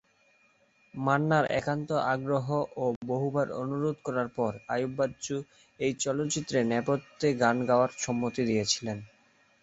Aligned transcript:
মান্না’র 0.93 1.45
একান্ত 1.59 1.89
আগ্রহ 2.13 2.47
ও 2.77 2.95
বহুবার 3.05 3.47
অনুরোধ 3.61 3.97
করার 4.05 4.29
পর 4.37 4.51
আইয়ুব 4.69 4.91
বাচ্চু 4.97 5.35
এই 5.79 5.93
চলচ্চিত্রে 6.03 6.59
নেপথ্য 6.71 7.21
গান 7.41 7.57
গাওয়ার 7.69 7.91
সম্মতি 7.97 8.41
দিয়েছিলেন। 8.45 8.97